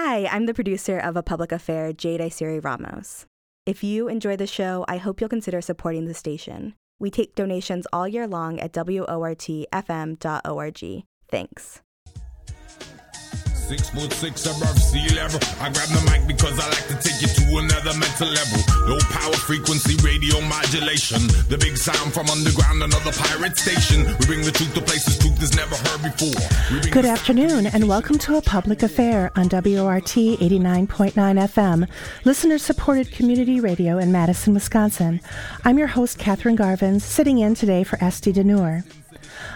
[0.00, 3.26] Hi, I'm the producer of A Public Affair, Jade Isiri Ramos.
[3.66, 6.76] If you enjoy the show, I hope you'll consider supporting the station.
[7.00, 9.66] We take donations all year long at WORTFM.org.
[11.28, 11.82] Thanks.
[13.68, 15.38] Six foot six above sea level.
[15.60, 18.64] I grab the mic because I like to take you to another mental level.
[18.88, 21.20] Low power frequency radio modulation.
[21.52, 24.06] The big sound from underground, another pirate station.
[24.20, 26.90] We bring the truth to places truth is never heard before.
[26.90, 31.86] Good afternoon and welcome to A Public Affair on WORT 89.9 FM,
[32.24, 35.20] listener supported community radio in Madison, Wisconsin.
[35.66, 38.84] I'm your host, Catherine Garvens, sitting in today for Esty Dinur.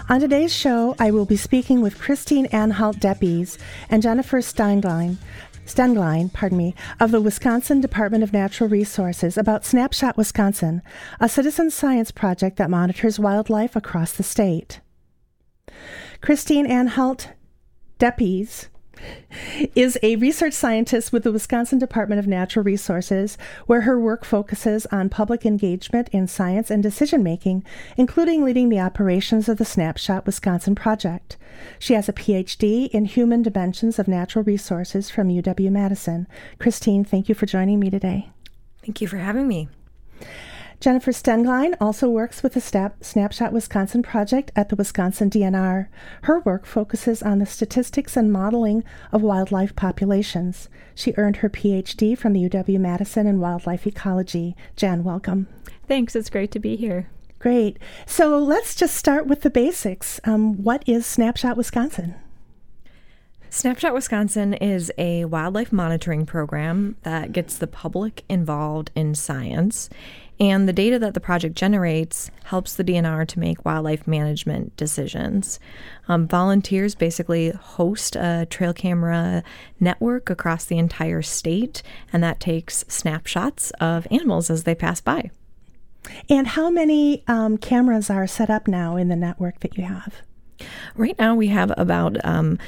[0.08, 3.56] On today's show, I will be speaking with Christine Anhalt Depies
[3.88, 5.16] and Jennifer Stenglein,
[5.64, 10.82] Stenglein, pardon me, of the Wisconsin Department of Natural Resources about Snapshot Wisconsin,
[11.20, 14.80] a citizen science project that monitors wildlife across the state.
[16.20, 17.30] Christine Anhalt
[18.00, 18.68] Depies
[19.74, 24.86] is a research scientist with the Wisconsin Department of Natural Resources, where her work focuses
[24.86, 27.64] on public engagement in science and decision making,
[27.96, 31.36] including leading the operations of the Snapshot Wisconsin project.
[31.78, 36.26] She has a PhD in Human Dimensions of Natural Resources from UW Madison.
[36.58, 38.30] Christine, thank you for joining me today.
[38.84, 39.68] Thank you for having me.
[40.82, 45.86] Jennifer Stenglein also works with the Snap- Snapshot Wisconsin project at the Wisconsin DNR.
[46.22, 50.68] Her work focuses on the statistics and modeling of wildlife populations.
[50.96, 54.56] She earned her PhD from the UW Madison in wildlife ecology.
[54.74, 55.46] Jan, welcome.
[55.86, 56.16] Thanks.
[56.16, 57.08] It's great to be here.
[57.38, 57.78] Great.
[58.04, 60.18] So let's just start with the basics.
[60.24, 62.16] Um, what is Snapshot Wisconsin?
[63.54, 69.90] Snapshot Wisconsin is a wildlife monitoring program that gets the public involved in science.
[70.40, 75.60] And the data that the project generates helps the DNR to make wildlife management decisions.
[76.08, 79.44] Um, volunteers basically host a trail camera
[79.78, 85.30] network across the entire state, and that takes snapshots of animals as they pass by.
[86.28, 90.22] And how many um, cameras are set up now in the network that you have?
[90.96, 92.58] Right now, we have about um,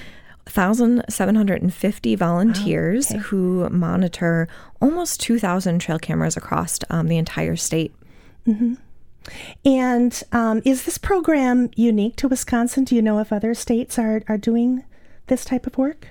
[0.47, 3.19] 1,750 volunteers okay.
[3.19, 4.47] who monitor
[4.81, 7.94] almost 2,000 trail cameras across um, the entire state.
[8.47, 8.75] Mm-hmm.
[9.65, 12.84] And um, is this program unique to Wisconsin?
[12.84, 14.84] Do you know if other states are, are doing
[15.28, 16.09] this type of work?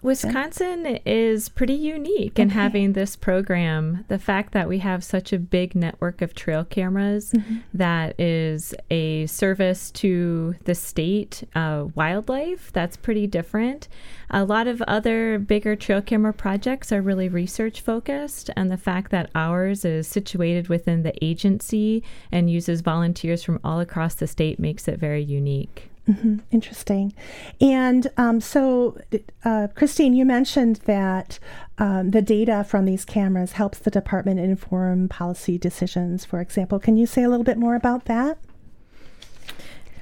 [0.00, 2.54] Wisconsin is pretty unique in Okay.
[2.54, 4.04] having this program.
[4.08, 7.34] The fact that we have such a big network of trail cameras
[7.74, 13.88] that is a service to the state uh, wildlife, that's pretty different.
[14.30, 19.10] A lot of other bigger trail camera projects are really research focused, and the fact
[19.10, 24.60] that ours is situated within the agency and uses volunteers from all across the state
[24.60, 25.90] makes it very unique.
[26.08, 27.12] Mhm, Interesting.
[27.60, 28.98] And um, so,
[29.44, 31.38] uh, Christine, you mentioned that
[31.76, 36.78] um, the data from these cameras helps the department inform policy decisions, for example.
[36.78, 38.38] Can you say a little bit more about that?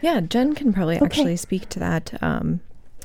[0.00, 1.06] Yeah, Jen can probably Okay.
[1.06, 2.60] actually speak to that um,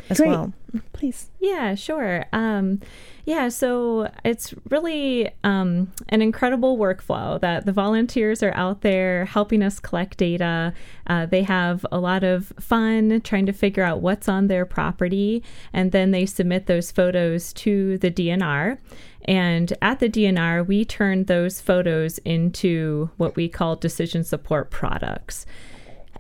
[0.09, 0.29] as Great.
[0.29, 0.53] well.
[0.93, 1.29] Please.
[1.39, 2.25] Yeah, sure.
[2.31, 2.79] Um,
[3.25, 9.61] yeah, so it's really um, an incredible workflow that the volunteers are out there helping
[9.61, 10.73] us collect data.
[11.07, 15.43] Uh, they have a lot of fun trying to figure out what's on their property,
[15.73, 18.77] and then they submit those photos to the DNR.
[19.25, 25.45] And at the DNR, we turn those photos into what we call decision support products.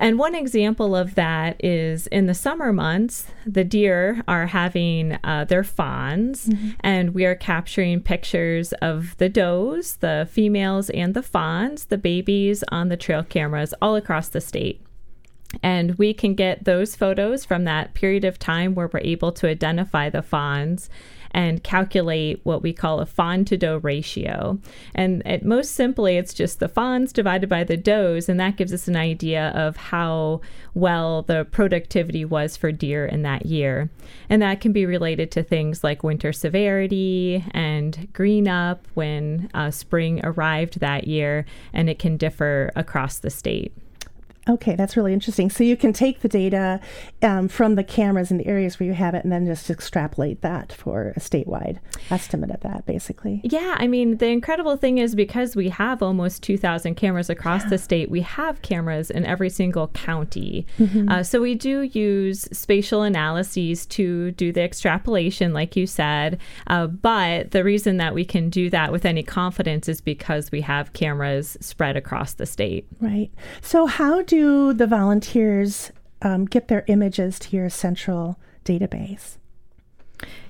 [0.01, 5.45] And one example of that is in the summer months, the deer are having uh,
[5.45, 11.85] their fawns, and we are capturing pictures of the does, the females, and the fawns,
[11.85, 14.81] the babies on the trail cameras all across the state.
[15.61, 19.47] And we can get those photos from that period of time where we're able to
[19.47, 20.89] identify the fawns
[21.31, 24.59] and calculate what we call a fawn to doe ratio.
[24.93, 28.73] And it, most simply, it's just the fawns divided by the does, and that gives
[28.73, 30.41] us an idea of how
[30.73, 33.89] well the productivity was for deer in that year.
[34.29, 39.71] And that can be related to things like winter severity and green up when uh,
[39.71, 43.73] spring arrived that year, and it can differ across the state.
[44.49, 45.49] Okay, that's really interesting.
[45.51, 46.79] So you can take the data
[47.21, 50.41] um, from the cameras in the areas where you have it and then just extrapolate
[50.41, 51.77] that for a statewide
[52.09, 53.41] estimate of that, basically.
[53.43, 57.77] Yeah, I mean, the incredible thing is because we have almost 2,000 cameras across the
[57.77, 60.65] state, we have cameras in every single county.
[61.07, 66.39] Uh, so we do use spatial analyses to do the extrapolation, like you said.
[66.67, 70.61] Uh, but the reason that we can do that with any confidence is because we
[70.61, 72.87] have cameras spread across the state.
[72.99, 73.29] Right.
[73.61, 75.91] So, how do the volunteers
[76.21, 79.35] um, get their images to your central database?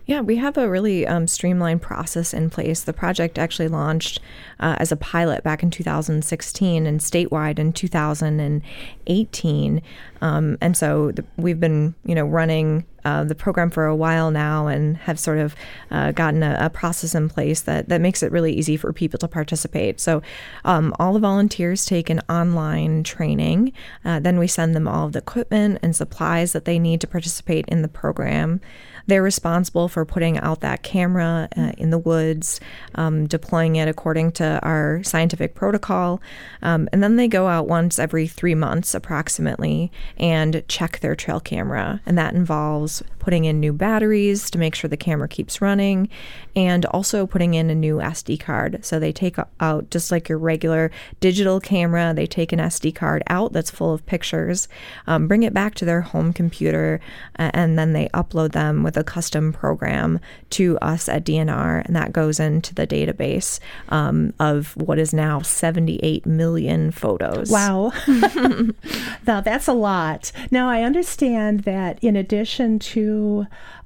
[0.06, 2.82] Yeah, we have a really um, streamlined process in place.
[2.82, 4.20] The project actually launched
[4.60, 9.82] uh, as a pilot back in 2016 and statewide in 2018.
[10.22, 14.32] Um, and so the, we've been, you know, running uh, the program for a while
[14.32, 15.56] now and have sort of
[15.90, 19.18] uh, gotten a, a, process in place that, that makes it really easy for people
[19.18, 20.00] to participate.
[20.00, 20.22] So
[20.66, 23.74] um, all the volunteers take an online training.
[24.06, 27.08] Uh, then we send them all of the equipment and supplies that they need to
[27.08, 28.62] participate in the program.
[29.08, 32.60] They're responsible for putting out that camera uh, in the woods,
[32.96, 36.22] um, deploying it according to our scientific protocol.
[36.62, 41.40] Um, and then they go out once every three months, approximately, and check their trail
[41.40, 42.02] camera.
[42.06, 46.10] And that involves putting in new batteries to make sure the camera keeps running
[46.56, 48.84] and also putting in a new SD card.
[48.84, 50.90] So they take out, just like your regular
[51.20, 54.68] digital camera, they take an SD card out that's full of pictures,
[55.06, 57.00] um, bring it back to their home computer,
[57.38, 60.20] uh, and then they upload them with a custom program
[60.50, 63.60] to us at DNR, and that goes into the database
[63.90, 67.52] um, of what is now 78 million photos.
[67.52, 67.94] Wow.
[69.28, 70.32] now that's a lot.
[70.50, 73.11] Now I understand that in addition to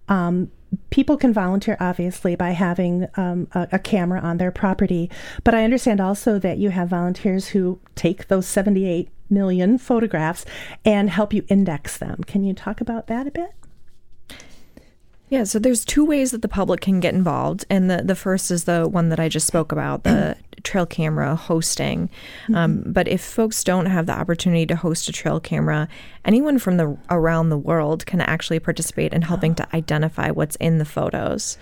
[0.07, 0.51] um,
[0.89, 5.10] people can volunteer obviously by having um, a, a, camera on their property.
[5.44, 10.45] But i understand also that you have volunteers who take those 78 million photographs
[10.83, 12.24] and help you index them.
[12.25, 13.51] Can you talk about that a bit?
[15.27, 18.51] Yeah, so there's two ways that the public can get involved, and the the first
[18.51, 22.09] is the one that I just spoke about, the trail camera hosting.
[22.44, 22.56] Mm-hmm.
[22.56, 25.88] Um, but if folks don't have the opportunity to host a trail camera,
[26.25, 29.56] anyone from the around the world can actually participate in helping oh.
[29.56, 31.57] to identify what's in the photos.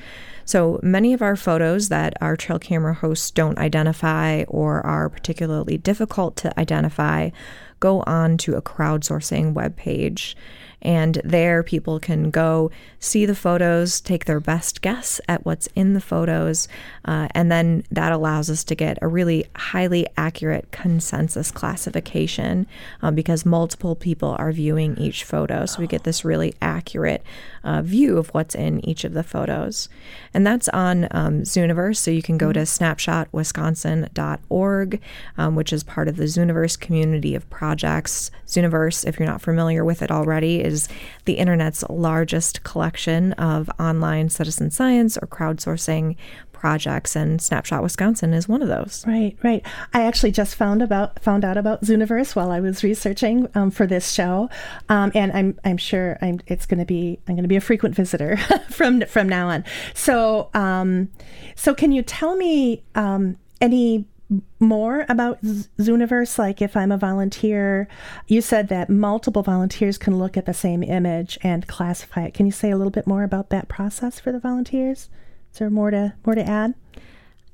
[0.45, 5.77] So many of our photos that our trail camera hosts don't identify or are particularly
[5.77, 7.29] difficult to identify
[7.79, 10.37] go on to a crowdsourcing web page.
[10.83, 12.69] And there, people can go
[12.99, 16.67] see the photos, take their best guess at what's in the photos,
[17.05, 22.67] uh, and then that allows us to get a really highly accurate consensus classification
[23.01, 25.65] um, because multiple people are viewing each photo.
[25.65, 27.23] So we get this really accurate
[27.63, 29.89] uh, view of what's in each of the photos.
[30.33, 31.97] And that's on um, Zooniverse.
[31.97, 32.83] So you can go to mm-hmm.
[32.83, 35.01] snapshotwisconsin.org,
[35.37, 38.31] um, which is part of the Zooniverse community of projects.
[38.47, 40.72] Zooniverse, if you're not familiar with it already, is
[41.25, 46.15] the internet's largest collection of online citizen science or crowdsourcing
[46.63, 49.03] projects, and Snapshot Wisconsin is one of those.
[49.05, 49.65] Right, right.
[49.93, 53.85] I actually just found about found out about Zooniverse while I was researching um, for
[53.85, 54.49] this show,
[54.87, 57.61] um, and I'm I'm sure I'm it's going to be I'm going to be a
[57.61, 58.37] frequent visitor
[58.69, 59.65] from from now on.
[59.93, 61.09] So um,
[61.55, 64.05] so can you tell me um, any
[64.59, 66.37] more about Zooniverse?
[66.37, 67.87] Like, if I'm a volunteer,
[68.27, 72.33] you said that multiple volunteers can look at the same image and classify it.
[72.33, 75.09] Can you say a little bit more about that process for the volunteers?
[75.51, 76.73] Is there more to more to add?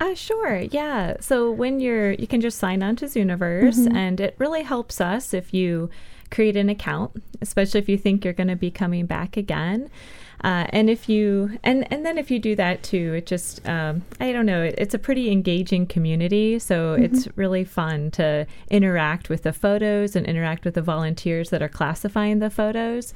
[0.00, 0.56] Uh, sure.
[0.56, 1.16] Yeah.
[1.20, 3.94] So when you're, you can just sign on to Zooniverse, mm-hmm.
[3.94, 5.90] and it really helps us if you
[6.30, 9.90] create an account, especially if you think you're going to be coming back again.
[10.42, 14.02] Uh, and if you and and then if you do that too, it just um,
[14.20, 14.62] I don't know.
[14.62, 17.04] It, it's a pretty engaging community, so mm-hmm.
[17.04, 21.68] it's really fun to interact with the photos and interact with the volunteers that are
[21.68, 23.12] classifying the photos.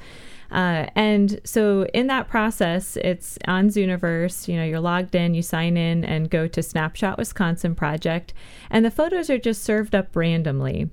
[0.51, 4.47] Uh, and so in that process, it's on Zooniverse.
[4.47, 8.33] You know, you're logged in, you sign in, and go to Snapshot Wisconsin Project,
[8.69, 10.89] and the photos are just served up randomly.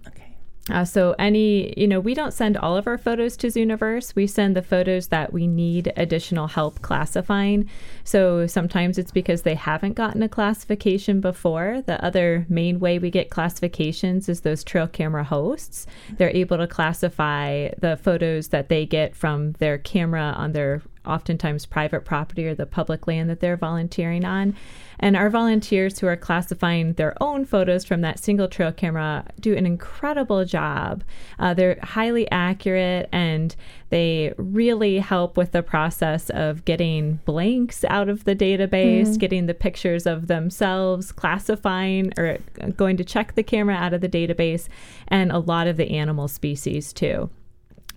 [0.70, 4.14] Uh, so any, you know, we don't send all of our photos to Zooniverse.
[4.14, 7.68] We send the photos that we need additional help classifying.
[8.04, 11.82] So sometimes it's because they haven't gotten a classification before.
[11.84, 15.86] The other main way we get classifications is those trail camera hosts.
[16.16, 21.66] They're able to classify the photos that they get from their camera on their oftentimes
[21.66, 24.54] private property or the public land that they're volunteering on.
[24.98, 29.56] And our volunteers who are classifying their own photos from that single trail camera do
[29.56, 31.02] an incredible job.
[31.38, 33.56] Uh, they're highly accurate and
[33.90, 39.18] they really help with the process of getting blanks out of the database, mm-hmm.
[39.18, 42.38] getting the pictures of themselves, classifying or
[42.76, 44.68] going to check the camera out of the database,
[45.08, 47.28] and a lot of the animal species too.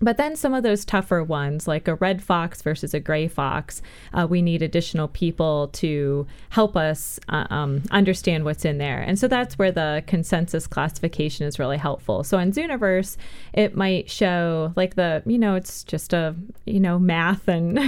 [0.00, 3.80] But then some of those tougher ones, like a red fox versus a gray fox,
[4.12, 9.00] uh, we need additional people to help us uh, um, understand what's in there.
[9.00, 12.24] And so that's where the consensus classification is really helpful.
[12.24, 13.16] So in Zooniverse,
[13.54, 16.34] it might show like the, you know, it's just a,
[16.66, 17.78] you know, math and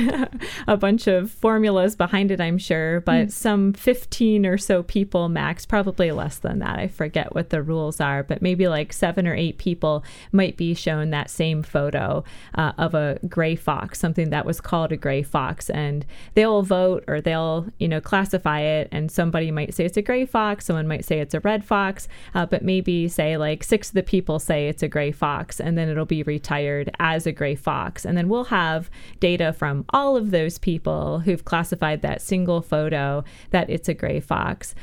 [0.66, 3.32] a bunch of formulas behind it, I'm sure, but mm.
[3.32, 6.78] some 15 or so people max, probably less than that.
[6.78, 10.72] I forget what the rules are, but maybe like seven or eight people might be
[10.72, 12.24] shown that same photo photo
[12.54, 17.04] uh, of a gray fox, something that was called a gray fox, and they'll vote
[17.06, 20.88] or they'll you know classify it, and somebody might say it's a gray fox, someone
[20.88, 24.38] might say it's a red fox, uh, but maybe say like six of the people
[24.38, 28.16] say it's a gray fox, and then it'll be retired as a gray fox, and
[28.16, 28.90] then we'll have
[29.20, 34.20] data from all of those people who've classified that single photo that it's a gray
[34.20, 34.74] fox.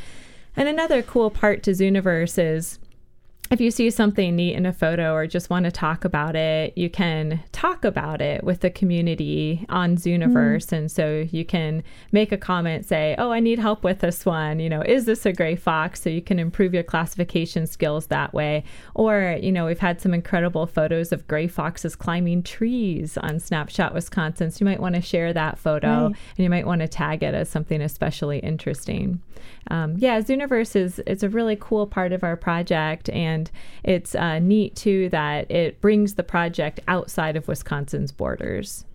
[0.57, 2.79] And another cool part to Zooniverse is
[3.51, 6.75] if you see something neat in a photo or just want to talk about it,
[6.75, 10.67] you can talk about it with the community on Zooniverse.
[10.69, 10.77] Mm.
[10.77, 14.59] And so you can make a comment, say, Oh, I need help with this one.
[14.59, 16.01] You know, is this a gray fox?
[16.01, 18.63] So you can improve your classification skills that way.
[18.95, 23.93] Or, you know, we've had some incredible photos of gray foxes climbing trees on Snapshot
[23.93, 24.49] Wisconsin.
[24.49, 26.15] So you might want to share that photo right.
[26.37, 29.21] and you might want to tag it as something especially interesting.
[29.69, 33.09] Um, yeah, Zooniverse is it's a really cool part of our project.
[33.09, 33.51] And and
[33.83, 38.85] it's uh, neat too that it brings the project outside of Wisconsin's borders.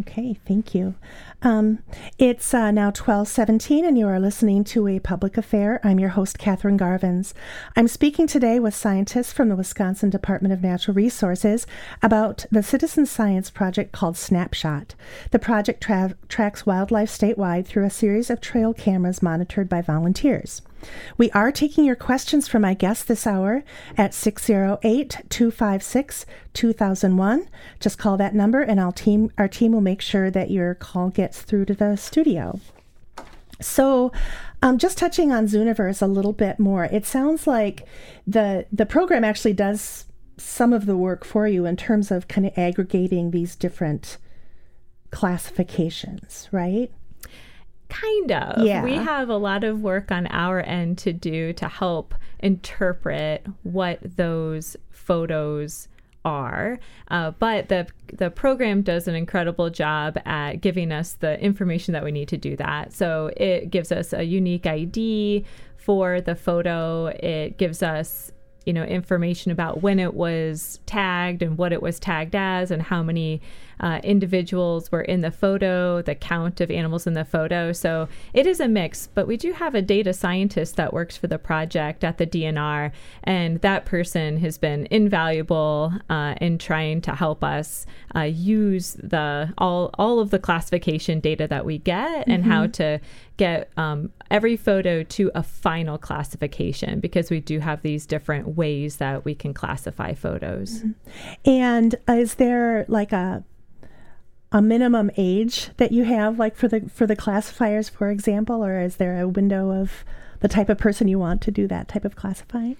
[0.00, 0.94] Okay, thank you.
[1.42, 1.80] Um,
[2.18, 5.80] it's uh, now 1217 and you are listening to A Public Affair.
[5.82, 7.34] I'm your host, Catherine Garvens.
[7.74, 11.66] I'm speaking today with scientists from the Wisconsin Department of Natural Resources
[12.00, 14.94] about the citizen science project called Snapshot.
[15.32, 20.62] The project tra- tracks wildlife statewide through a series of trail cameras monitored by volunteers.
[21.16, 23.64] We are taking your questions from my guests this hour
[23.96, 27.48] at 608 256 2001.
[27.80, 31.10] Just call that number and our team, our team will make sure that your call
[31.10, 32.60] gets through to the studio.
[33.60, 34.12] So,
[34.62, 37.86] um, just touching on Zooniverse a little bit more, it sounds like
[38.26, 40.06] the the program actually does
[40.36, 44.18] some of the work for you in terms of kind of aggregating these different
[45.10, 46.92] classifications, right?
[47.88, 48.64] Kind of.
[48.64, 48.82] Yeah.
[48.82, 53.98] We have a lot of work on our end to do to help interpret what
[54.02, 55.88] those photos
[56.24, 56.78] are.
[57.10, 62.04] Uh, but the the program does an incredible job at giving us the information that
[62.04, 62.92] we need to do that.
[62.92, 65.44] So it gives us a unique ID
[65.76, 67.06] for the photo.
[67.06, 68.32] It gives us
[68.66, 72.82] you know information about when it was tagged and what it was tagged as and
[72.82, 73.40] how many
[73.80, 77.72] uh, individuals were in the photo, the count of animals in the photo.
[77.72, 81.26] So it is a mix, but we do have a data scientist that works for
[81.26, 82.92] the project at the DNR,
[83.24, 89.52] and that person has been invaluable uh, in trying to help us uh, use the
[89.58, 92.30] all all of the classification data that we get mm-hmm.
[92.30, 92.72] and how mm-hmm.
[92.72, 93.00] to
[93.36, 98.96] get um, every photo to a final classification because we do have these different ways
[98.96, 100.80] that we can classify photos.
[100.80, 101.50] Mm-hmm.
[101.50, 103.44] And is there like a
[104.50, 108.80] a minimum age that you have like for the for the classifiers for example or
[108.80, 110.04] is there a window of
[110.40, 112.76] the type of person you want to do that type of classifying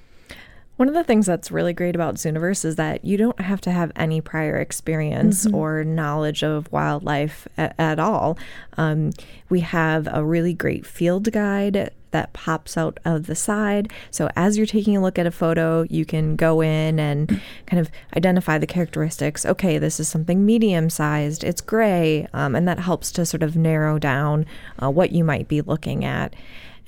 [0.79, 3.73] one of the things that's really great about Zooniverse is that you don't have to
[3.73, 5.57] have any prior experience mm-hmm.
[5.57, 8.39] or knowledge of wildlife a- at all.
[8.77, 9.11] Um,
[9.49, 13.93] we have a really great field guide that pops out of the side.
[14.13, 17.81] So as you're taking a look at a photo, you can go in and kind
[17.81, 19.45] of identify the characteristics.
[19.45, 23.57] Okay, this is something medium sized, it's gray, um, and that helps to sort of
[23.57, 24.47] narrow down
[24.81, 26.35] uh, what you might be looking at.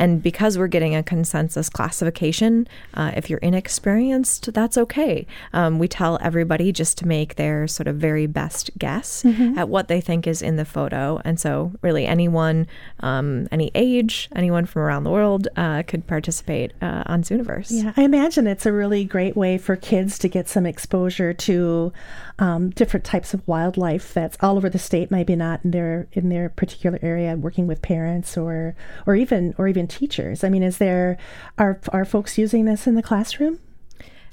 [0.01, 5.27] And because we're getting a consensus classification, uh, if you're inexperienced, that's okay.
[5.53, 9.59] Um, we tell everybody just to make their sort of very best guess mm-hmm.
[9.59, 11.21] at what they think is in the photo.
[11.23, 12.67] And so, really, anyone,
[13.01, 17.69] um, any age, anyone from around the world uh, could participate uh, on Zooniverse.
[17.71, 21.93] Yeah, I imagine it's a really great way for kids to get some exposure to
[22.41, 26.31] um, different types of wildlife that's all over the state, maybe not in their in
[26.31, 28.75] their particular area, working with parents or
[29.07, 30.43] or even or even teachers.
[30.43, 31.19] I mean, is there
[31.59, 33.61] are are folks using this in the classroom?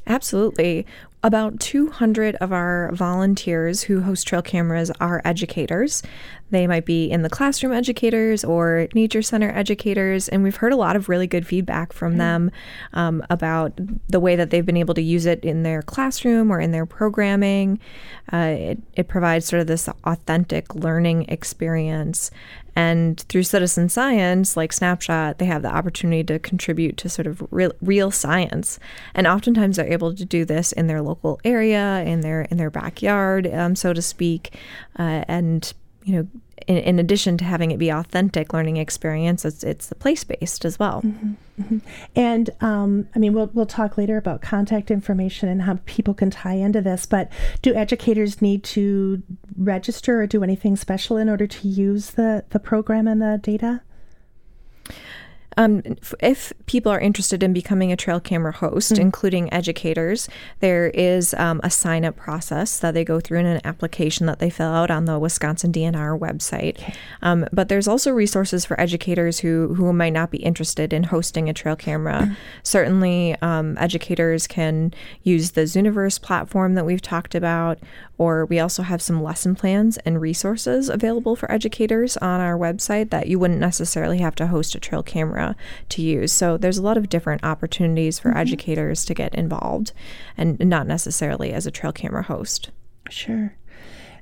[0.07, 0.85] Absolutely.
[1.23, 6.03] About 200 of our volunteers who host trail cameras are educators.
[6.51, 10.77] They might be in the classroom educators or nature center educators, and we've heard a
[10.77, 12.19] lot of really good feedback from mm-hmm.
[12.19, 12.51] them
[12.93, 13.73] um, about
[14.07, 16.85] the way that they've been able to use it in their classroom or in their
[16.85, 17.79] programming.
[18.31, 22.31] Uh, it, it provides sort of this authentic learning experience.
[22.77, 27.43] And through citizen science, like Snapshot, they have the opportunity to contribute to sort of
[27.49, 28.77] real, real science.
[29.15, 32.69] And oftentimes they're able to do this in their local area, in their in their
[32.69, 34.55] backyard, um, so to speak,
[34.99, 35.73] uh, and
[36.03, 36.27] you know,
[36.67, 40.63] in, in, addition to having it be authentic learning experience, it's, it's the place based
[40.63, 41.01] as well.
[41.01, 41.77] Mm-hmm, mm-hmm.
[42.15, 46.29] And um, I mean, we'll we'll talk later about contact information and how people can
[46.29, 47.05] tie into this.
[47.05, 47.29] But
[47.61, 49.21] do educators need to
[49.57, 53.81] register or do anything special in order to use the the program and the data?
[55.57, 55.81] Um,
[56.19, 59.01] if people are interested in becoming a trail camera host, mm-hmm.
[59.01, 63.61] including educators, there is um, a sign up process that they go through in an
[63.63, 66.95] application that they fill out on the Wisconsin DNR website.
[67.23, 71.49] Um, but there's also resources for educators who, who might not be interested in hosting
[71.49, 72.21] a trail camera.
[72.21, 72.33] Mm-hmm.
[72.61, 77.79] Certainly, um, educators can use the Zooniverse platform that we've talked about,
[78.19, 83.09] or we also have some lesson plans and resources available for educators on our website
[83.09, 85.46] that you wouldn't necessarily have to host a trail camera
[85.89, 86.31] to use.
[86.31, 88.39] So there's a lot of different opportunities for mm-hmm.
[88.39, 89.91] educators to get involved
[90.37, 92.71] and not necessarily as a trail camera host.
[93.09, 93.55] Sure.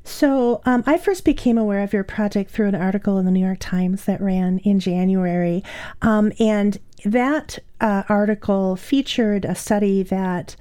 [0.08, 3.44] So, um, I first became aware of your project through an article in the New
[3.44, 5.63] York Times that ran in January.
[6.03, 10.55] Um, and that uh, article featured a study that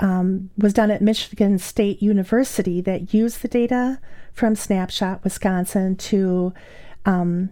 [0.00, 4.00] um, was done at Michigan State University that used the data
[4.32, 6.52] from Snapshot Wisconsin to
[7.06, 7.50] um,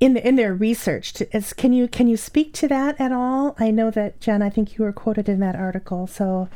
[0.00, 1.12] in the, in their research.
[1.14, 3.54] To, is, can you can you speak to that at all?
[3.58, 6.48] I know that Jen, I think you were quoted in that article, so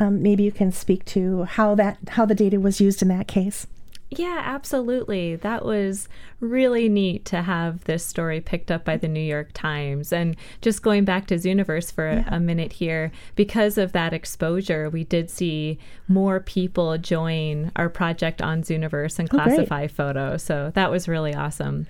[0.00, 3.28] um, maybe you can speak to how that how the data was used in that
[3.28, 3.66] case.
[4.08, 5.34] Yeah, absolutely.
[5.34, 10.12] That was really neat to have this story picked up by the New York Times.
[10.12, 12.28] And just going back to Zooniverse for yeah.
[12.28, 18.40] a, minute here, because of that exposure, we did see more people join our project
[18.40, 20.44] on Zooniverse and oh, classify oh, photos.
[20.44, 21.88] So that was really awesome.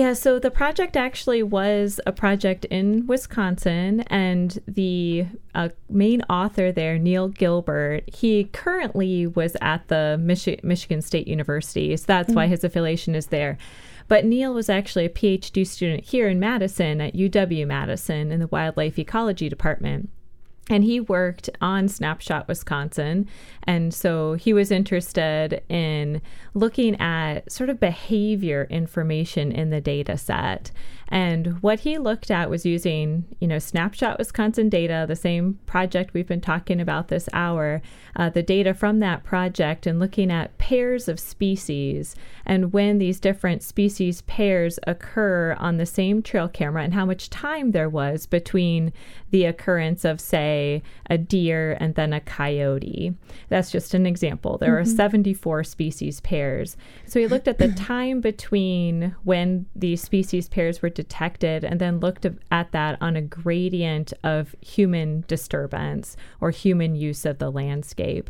[0.00, 6.72] Yeah, so the project actually was a project in Wisconsin, and the uh, main author
[6.72, 12.36] there, Neil Gilbert, he currently was at the Michi- Michigan State University, so that's mm-hmm.
[12.36, 13.58] why his affiliation is there.
[14.08, 18.46] But Neil was actually a PhD student here in Madison at UW Madison in the
[18.46, 20.08] Wildlife Ecology Department
[20.70, 23.28] and he worked on Snapshot Wisconsin.
[23.64, 26.22] And so he was interested in
[26.54, 30.70] looking at sort of behavior information in the data set.
[31.10, 36.14] And what he looked at was using, you know, Snapshot Wisconsin data, the same project
[36.14, 37.82] we've been talking about this hour,
[38.14, 42.14] uh, the data from that project, and looking at pairs of species
[42.46, 47.30] and when these different species pairs occur on the same trail camera and how much
[47.30, 48.92] time there was between
[49.30, 53.14] the occurrence of, say, a deer and then a coyote.
[53.48, 54.58] That's just an example.
[54.58, 54.92] There mm-hmm.
[54.92, 56.76] are 74 species pairs.
[57.06, 62.00] So he looked at the time between when these species pairs were detected and then
[62.00, 68.28] looked at that on a gradient of human disturbance or human use of the landscape.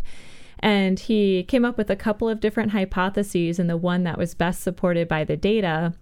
[0.60, 4.34] And he came up with a couple of different hypotheses, and the one that was
[4.34, 5.94] best supported by the data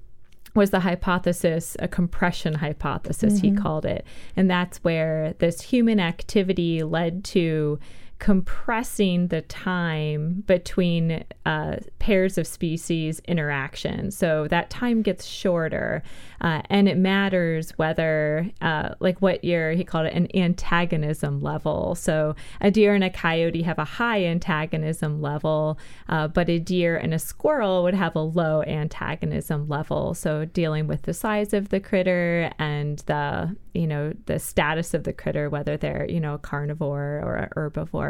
[0.54, 3.54] was the hypothesis, a compression hypothesis, mm-hmm.
[3.54, 4.04] he called it.
[4.36, 7.78] And that's where this human activity led to
[8.18, 14.10] compressing the time between uh, pairs of species interaction.
[14.10, 16.02] So that time gets shorter,
[16.40, 21.94] uh, and it matters whether, uh, like what your, he called it an antagonism level.
[21.94, 25.78] So a deer and a coyote have a high antagonism level,
[26.08, 30.14] uh, but a deer and a squirrel would have a low antagonism level.
[30.14, 35.04] So dealing with the size of the critter and the, you know, the status of
[35.04, 38.07] the critter, whether they're, you know, a carnivore or a herbivore.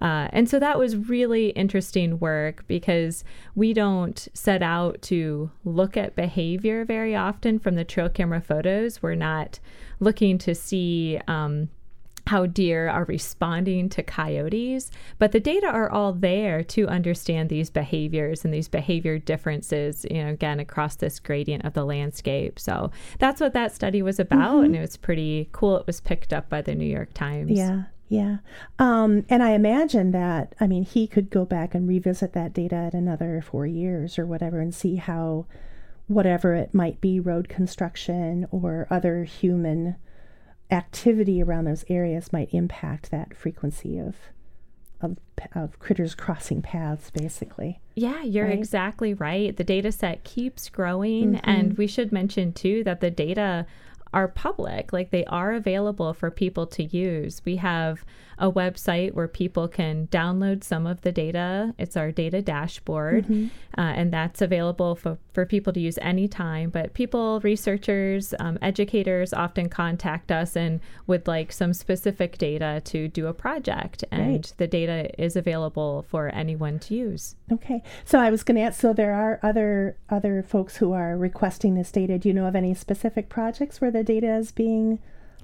[0.00, 3.22] Uh, and so that was really interesting work because
[3.54, 9.02] we don't set out to look at behavior very often from the trail camera photos.
[9.02, 9.60] We're not
[9.98, 11.20] looking to see.
[11.28, 11.68] Um,
[12.26, 17.70] how deer are responding to coyotes, but the data are all there to understand these
[17.70, 22.60] behaviors and these behavior differences, you know, again, across this gradient of the landscape.
[22.60, 24.66] So that's what that study was about, mm-hmm.
[24.66, 25.78] and it was pretty cool.
[25.78, 27.50] It was picked up by the New York Times.
[27.50, 27.84] Yeah.
[28.10, 28.38] Yeah.
[28.80, 32.74] Um, and I imagine that, I mean, he could go back and revisit that data
[32.74, 35.46] at another four years or whatever and see how
[36.08, 39.94] whatever it might be, road construction or other human
[40.72, 44.16] activity around those areas might impact that frequency of
[45.00, 45.16] of,
[45.54, 48.58] of critters crossing paths basically yeah you're right?
[48.58, 51.50] exactly right the data set keeps growing mm-hmm.
[51.50, 53.66] and we should mention too that the data
[54.12, 57.42] are public, like they are available for people to use.
[57.44, 58.04] We have
[58.40, 61.74] a website where people can download some of the data.
[61.78, 63.48] It's our data dashboard, mm-hmm.
[63.78, 66.70] uh, and that's available for, for people to use anytime.
[66.70, 73.08] But people, researchers, um, educators often contact us and would like some specific data to
[73.08, 74.54] do a project, and right.
[74.56, 77.36] the data is available for anyone to use.
[77.52, 78.80] Okay, so I was going to ask.
[78.80, 82.18] So there are other other folks who are requesting this data.
[82.18, 84.98] Do you know of any specific projects where the data is being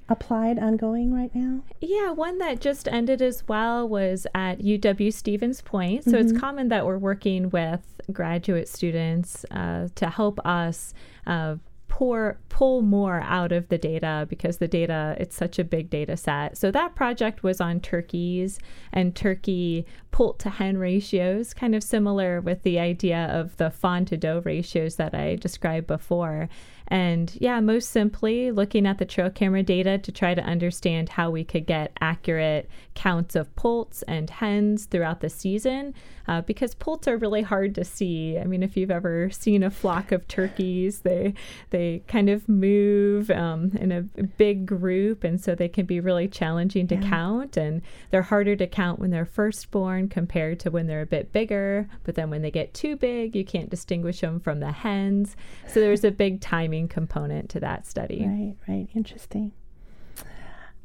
[0.08, 1.62] applied ongoing right now?
[1.80, 6.04] Yeah, one that just ended as well was at UW Stevens Point.
[6.04, 6.28] So mm-hmm.
[6.28, 7.80] it's common that we're working with
[8.12, 10.94] graduate students uh, to help us
[11.26, 11.56] uh,
[11.96, 16.14] pour pull more out of the data because the data it's such a big data
[16.14, 16.56] set.
[16.56, 18.58] So that project was on turkeys
[18.92, 24.04] and turkey poult to hen ratios, kind of similar with the idea of the fawn
[24.06, 26.50] to doe ratios that I described before.
[26.88, 31.30] And yeah, most simply looking at the trail camera data to try to understand how
[31.30, 35.94] we could get accurate counts of poults and hens throughout the season
[36.28, 38.38] uh, because poults are really hard to see.
[38.38, 41.34] I mean, if you've ever seen a flock of turkeys, they
[41.70, 46.28] they kind of move um, in a big group, and so they can be really
[46.28, 47.08] challenging to yeah.
[47.08, 47.56] count.
[47.56, 51.32] And they're harder to count when they're first born compared to when they're a bit
[51.32, 51.88] bigger.
[52.04, 55.36] But then when they get too big, you can't distinguish them from the hens.
[55.68, 58.24] So there's a big timing component to that study.
[58.26, 59.52] Right, right, interesting.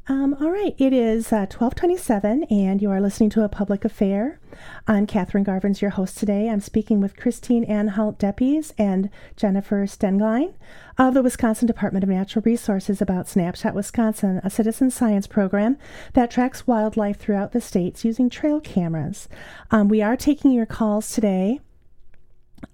[0.08, 4.40] Um, all right, it is uh, 1227, and you are listening to A Public Affair.
[4.88, 6.48] I'm Catherine Garvens, your host today.
[6.48, 10.54] I'm speaking with Christine Anhalt Depies and Jennifer Stenglein
[10.98, 15.78] of the Wisconsin Department of Natural Resources about Snapshot Wisconsin, a citizen science program
[16.14, 19.28] that tracks wildlife throughout the states using trail cameras.
[19.70, 21.60] Um, we are taking your calls today.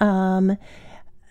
[0.00, 0.57] Um,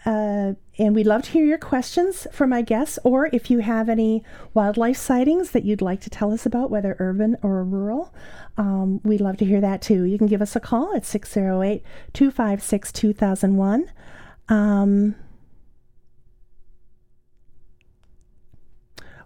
[0.08, 3.89] uh, and we'd love to hear your questions from my guests, or if you have
[3.89, 8.13] any wildlife sightings that you'd like to tell us about, whether urban or rural,
[8.58, 10.04] um, we'd love to hear that too.
[10.04, 13.91] You can give us a call at 608 256 2001.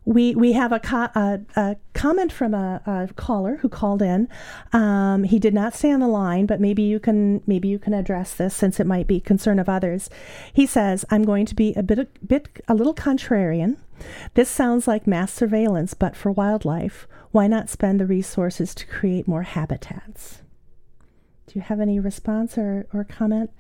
[0.03, 4.27] We we have a, co- a, a comment from a, a, caller who called in.
[4.73, 7.93] Um, he did not stay on the line, but maybe you can maybe you can
[7.93, 10.09] address this since it might be concern of others.
[10.53, 13.77] He says, "I'm going to be a bit a bit a little contrarian.
[14.33, 17.07] This sounds like mass surveillance, but for wildlife.
[17.31, 20.41] Why not spend the resources to create more habitats?"
[21.51, 23.51] Do you have any response or, or comment?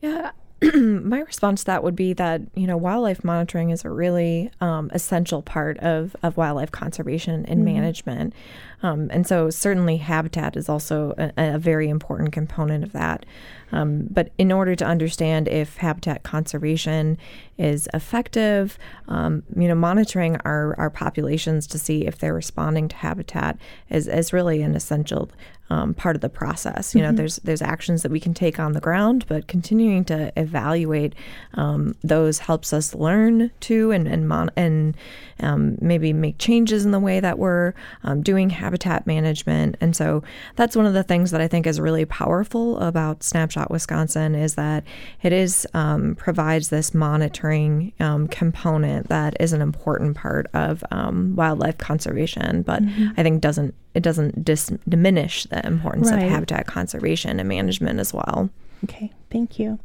[0.00, 0.30] Yeah,
[0.74, 4.90] my response to that would be that you know wildlife monitoring is a really um,
[4.94, 7.74] essential part of, of wildlife conservation and mm-hmm.
[7.74, 8.34] management
[8.82, 13.24] um, and so certainly habitat is also a, a very important component of that
[13.72, 17.18] um, but in order to understand if habitat conservation
[17.58, 22.96] is effective, um, you know, monitoring our, our populations to see if they're responding to
[22.96, 23.58] habitat
[23.88, 25.30] is, is really an essential
[25.68, 26.94] um, part of the process.
[26.94, 27.16] You know, mm-hmm.
[27.16, 31.14] there's there's actions that we can take on the ground, but continuing to evaluate
[31.54, 34.96] um, those helps us learn too, and and mon- and
[35.40, 39.76] um, maybe make changes in the way that we're um, doing habitat management.
[39.80, 40.24] And so
[40.56, 44.56] that's one of the things that I think is really powerful about Snapshot Wisconsin is
[44.56, 44.82] that
[45.22, 51.36] it is um, provides this monitoring um, component that is an important part of um,
[51.36, 53.10] wildlife conservation, but mm-hmm.
[53.16, 56.24] I think doesn't it doesn't dis- diminish the importance right.
[56.24, 58.50] of habitat conservation and management as well.
[58.84, 59.78] Okay, thank you.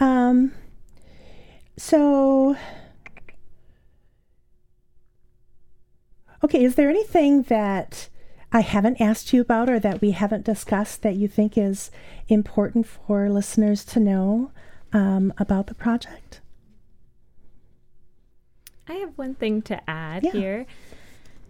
[0.00, 0.52] Um,
[1.78, 2.56] so
[6.46, 8.08] Okay, is there anything that
[8.52, 11.90] I haven't asked you about or that we haven't discussed that you think is
[12.28, 14.50] important for listeners to know
[14.92, 16.40] um, about the project?
[18.88, 20.32] I have one thing to add yeah.
[20.32, 20.66] here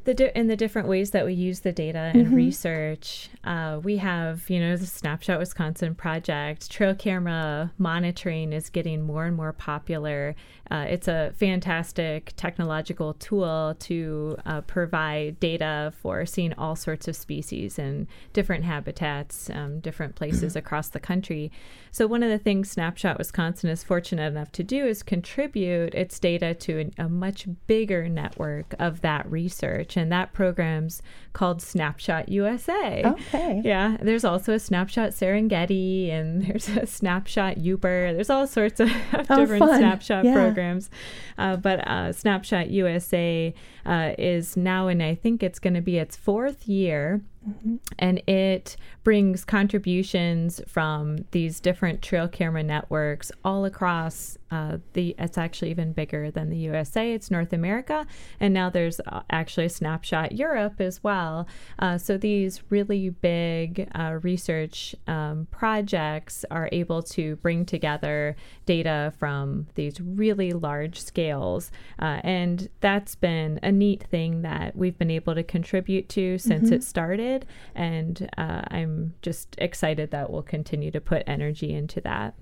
[0.07, 2.37] the di- in the different ways that we use the data and mm-hmm.
[2.37, 3.29] research.
[3.45, 6.71] Uh, we have, you know, the Snapshot Wisconsin project.
[6.71, 10.35] Trail camera monitoring is getting more and more popular.
[10.71, 17.17] Uh, it's a fantastic technological tool to uh, provide data for seeing all sorts of
[17.17, 21.51] species in different habitats, um, different places across the country.
[21.91, 26.19] So, one of the things Snapshot Wisconsin is fortunate enough to do is contribute its
[26.19, 29.96] data to a, a much bigger network of that research.
[29.97, 33.03] And that program's called Snapshot USA.
[33.05, 33.63] Okay.
[33.65, 33.97] Yeah.
[34.01, 38.15] There's also a Snapshot Serengeti and there's a Snapshot Yooper.
[38.15, 38.91] There's all sorts of
[39.31, 39.79] oh, different fun.
[39.79, 40.35] Snapshot yeah.
[40.35, 40.91] programs.
[41.39, 43.55] Uh, but uh, Snapshot USA
[43.85, 47.23] uh, is now and I think it's going to be its fourth year.
[47.49, 47.77] Mm-hmm.
[47.99, 55.15] And it brings contributions from these different trail camera networks all across uh, the.
[55.19, 57.13] It's actually even bigger than the USA.
[57.13, 58.07] It's North America,
[58.39, 61.49] and now there's uh, actually a snapshot Europe as well.
[61.79, 69.13] Uh, so these really big uh, research um, projects are able to bring together data
[69.19, 75.11] from these really large scales, uh, and that's been a neat thing that we've been
[75.11, 76.75] able to contribute to since mm-hmm.
[76.75, 77.36] it started,
[77.75, 82.35] and uh, I'm just excited that we'll continue to put energy into that.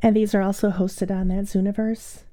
[0.00, 2.24] And these are also hosted on that Zooniverse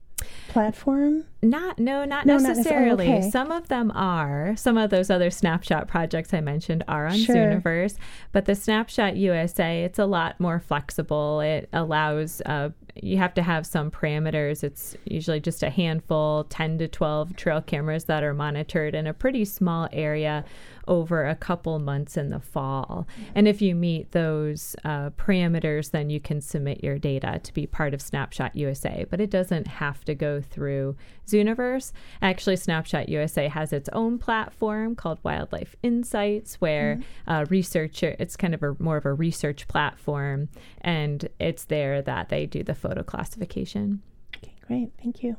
[0.50, 1.26] platform?
[1.42, 3.08] Not no, not no, necessarily.
[3.08, 3.30] Not okay.
[3.30, 4.56] Some of them are.
[4.58, 7.36] Some of those other snapshot projects I mentioned are on sure.
[7.36, 7.96] Zooniverse,
[8.32, 11.40] but the Snapshot USA, it's a lot more flexible.
[11.42, 12.70] It allows uh,
[13.02, 14.64] you have to have some parameters.
[14.64, 19.14] It's usually just a handful, 10 to 12 trail cameras that are monitored in a
[19.14, 20.46] pretty small area
[20.88, 23.08] over a couple months in the fall.
[23.36, 27.68] And if you meet those uh, parameters, then you can submit your data to be
[27.68, 29.06] part of Snapshot USA.
[29.10, 30.96] But it doesn't have to go through
[31.30, 31.92] Zooniverse.
[32.22, 37.32] Actually, Snapshot USA has its own platform called Wildlife Insights, where mm-hmm.
[37.32, 40.50] uh, researcher it's kind of a more of a research platform,
[40.82, 44.02] and it's there that they do the photo classification.
[44.38, 45.38] Okay, great, thank you.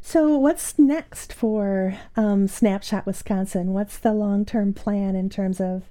[0.00, 3.72] So, what's next for um, Snapshot Wisconsin?
[3.72, 5.84] What's the long term plan in terms of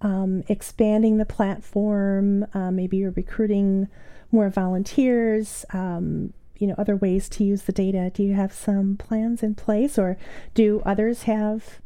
[0.00, 2.46] um, expanding the platform?
[2.54, 3.88] Uh, maybe you're recruiting
[4.32, 8.10] more volunteers, um, you know, other ways to use the data.
[8.12, 10.16] Do you have some plans in place, or
[10.54, 11.80] do others have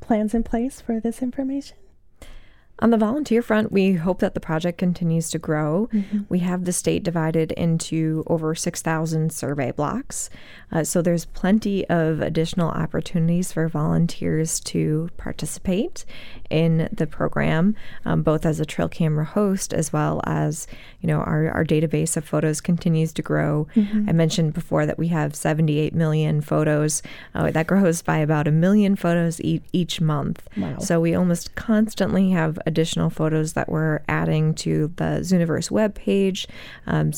[0.00, 1.76] plans in place for this information?
[2.80, 5.88] On the volunteer front, we hope that the project continues to grow.
[5.92, 6.22] Mm-hmm.
[6.28, 10.28] We have the state divided into over 6,000 survey blocks.
[10.70, 16.04] Uh, so there's plenty of additional opportunities for volunteers to participate
[16.50, 20.66] in the program, um, both as a trail camera host as well as,
[21.00, 23.66] you know, our, our database of photos continues to grow.
[23.74, 24.08] Mm-hmm.
[24.08, 27.02] I mentioned before that we have 78 million photos.
[27.34, 30.46] Uh, that grows by about a million photos e- each month.
[30.56, 30.78] Wow.
[30.78, 36.46] So we almost constantly have additional photos that we're adding to the Zooniverse webpage.
[36.86, 37.12] Um,